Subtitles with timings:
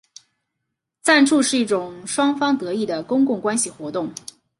[1.03, 4.11] 赞助是一种双方得益的公共关系活动。